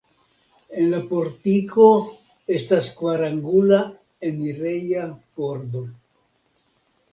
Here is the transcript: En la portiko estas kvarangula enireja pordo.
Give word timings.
En 0.77 0.85
la 0.93 1.01
portiko 1.11 1.85
estas 2.57 2.89
kvarangula 3.03 3.83
enireja 4.33 5.07
pordo. 5.37 5.87